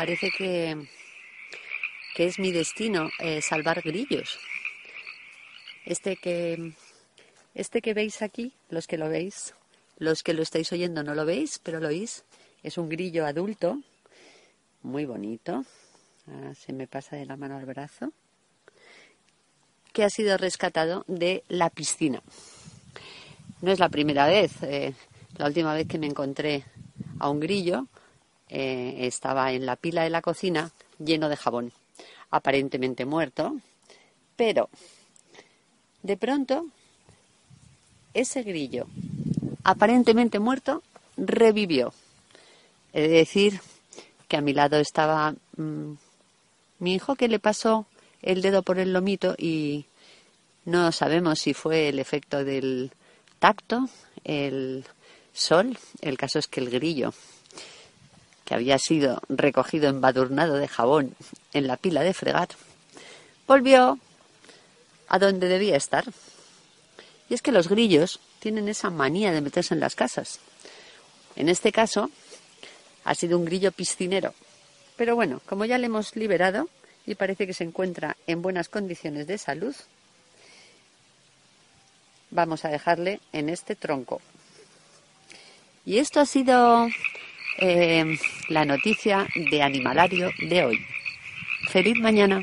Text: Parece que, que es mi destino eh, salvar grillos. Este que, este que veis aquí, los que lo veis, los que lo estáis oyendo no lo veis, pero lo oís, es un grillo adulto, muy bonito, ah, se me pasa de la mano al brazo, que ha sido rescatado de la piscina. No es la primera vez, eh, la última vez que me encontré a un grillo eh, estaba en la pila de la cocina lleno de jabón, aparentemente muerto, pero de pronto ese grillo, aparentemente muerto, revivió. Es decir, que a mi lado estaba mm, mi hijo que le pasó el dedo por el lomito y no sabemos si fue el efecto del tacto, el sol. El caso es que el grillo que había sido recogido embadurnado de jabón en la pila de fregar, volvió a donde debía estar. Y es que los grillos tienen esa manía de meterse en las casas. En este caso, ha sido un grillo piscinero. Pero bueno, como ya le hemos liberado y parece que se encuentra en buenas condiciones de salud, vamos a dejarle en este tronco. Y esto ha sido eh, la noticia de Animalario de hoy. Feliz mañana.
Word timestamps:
Parece 0.00 0.30
que, 0.30 0.88
que 2.14 2.24
es 2.24 2.38
mi 2.38 2.52
destino 2.52 3.10
eh, 3.18 3.42
salvar 3.42 3.82
grillos. 3.82 4.38
Este 5.84 6.16
que, 6.16 6.72
este 7.54 7.82
que 7.82 7.92
veis 7.92 8.22
aquí, 8.22 8.54
los 8.70 8.86
que 8.86 8.96
lo 8.96 9.10
veis, 9.10 9.54
los 9.98 10.22
que 10.22 10.32
lo 10.32 10.42
estáis 10.42 10.72
oyendo 10.72 11.02
no 11.02 11.14
lo 11.14 11.26
veis, 11.26 11.58
pero 11.62 11.80
lo 11.80 11.88
oís, 11.88 12.24
es 12.62 12.78
un 12.78 12.88
grillo 12.88 13.26
adulto, 13.26 13.78
muy 14.82 15.04
bonito, 15.04 15.66
ah, 16.28 16.54
se 16.54 16.72
me 16.72 16.86
pasa 16.86 17.16
de 17.16 17.26
la 17.26 17.36
mano 17.36 17.58
al 17.58 17.66
brazo, 17.66 18.10
que 19.92 20.02
ha 20.02 20.08
sido 20.08 20.38
rescatado 20.38 21.04
de 21.08 21.44
la 21.48 21.68
piscina. 21.68 22.22
No 23.60 23.70
es 23.70 23.78
la 23.78 23.90
primera 23.90 24.26
vez, 24.26 24.62
eh, 24.62 24.94
la 25.36 25.44
última 25.44 25.74
vez 25.74 25.86
que 25.86 25.98
me 25.98 26.06
encontré 26.06 26.64
a 27.18 27.28
un 27.28 27.38
grillo 27.38 27.86
eh, 28.50 29.06
estaba 29.06 29.52
en 29.52 29.64
la 29.64 29.76
pila 29.76 30.02
de 30.02 30.10
la 30.10 30.22
cocina 30.22 30.72
lleno 30.98 31.28
de 31.28 31.36
jabón, 31.36 31.72
aparentemente 32.30 33.04
muerto, 33.04 33.56
pero 34.36 34.68
de 36.02 36.16
pronto 36.16 36.66
ese 38.12 38.42
grillo, 38.42 38.86
aparentemente 39.62 40.40
muerto, 40.40 40.82
revivió. 41.16 41.94
Es 42.92 43.08
decir, 43.08 43.60
que 44.26 44.36
a 44.36 44.40
mi 44.40 44.52
lado 44.52 44.78
estaba 44.78 45.34
mm, 45.56 45.92
mi 46.80 46.94
hijo 46.94 47.14
que 47.14 47.28
le 47.28 47.38
pasó 47.38 47.86
el 48.20 48.42
dedo 48.42 48.64
por 48.64 48.80
el 48.80 48.92
lomito 48.92 49.36
y 49.38 49.86
no 50.64 50.90
sabemos 50.90 51.38
si 51.38 51.54
fue 51.54 51.88
el 51.88 52.00
efecto 52.00 52.44
del 52.44 52.90
tacto, 53.38 53.88
el 54.24 54.84
sol. 55.32 55.78
El 56.00 56.18
caso 56.18 56.40
es 56.40 56.48
que 56.48 56.60
el 56.60 56.70
grillo 56.70 57.14
que 58.50 58.56
había 58.56 58.80
sido 58.80 59.22
recogido 59.28 59.88
embadurnado 59.88 60.56
de 60.56 60.66
jabón 60.66 61.14
en 61.52 61.68
la 61.68 61.76
pila 61.76 62.02
de 62.02 62.12
fregar, 62.12 62.48
volvió 63.46 63.96
a 65.06 65.18
donde 65.20 65.46
debía 65.46 65.76
estar. 65.76 66.04
Y 67.28 67.34
es 67.34 67.42
que 67.42 67.52
los 67.52 67.68
grillos 67.68 68.18
tienen 68.40 68.68
esa 68.68 68.90
manía 68.90 69.30
de 69.30 69.40
meterse 69.40 69.72
en 69.72 69.78
las 69.78 69.94
casas. 69.94 70.40
En 71.36 71.48
este 71.48 71.70
caso, 71.70 72.10
ha 73.04 73.14
sido 73.14 73.38
un 73.38 73.44
grillo 73.44 73.70
piscinero. 73.70 74.34
Pero 74.96 75.14
bueno, 75.14 75.40
como 75.46 75.64
ya 75.64 75.78
le 75.78 75.86
hemos 75.86 76.16
liberado 76.16 76.68
y 77.06 77.14
parece 77.14 77.46
que 77.46 77.54
se 77.54 77.62
encuentra 77.62 78.16
en 78.26 78.42
buenas 78.42 78.68
condiciones 78.68 79.28
de 79.28 79.38
salud, 79.38 79.76
vamos 82.30 82.64
a 82.64 82.70
dejarle 82.70 83.20
en 83.32 83.48
este 83.48 83.76
tronco. 83.76 84.20
Y 85.86 85.98
esto 85.98 86.18
ha 86.18 86.26
sido 86.26 86.88
eh, 87.58 88.18
la 88.48 88.64
noticia 88.64 89.26
de 89.34 89.62
Animalario 89.62 90.30
de 90.38 90.64
hoy. 90.64 90.86
Feliz 91.68 91.98
mañana. 91.98 92.42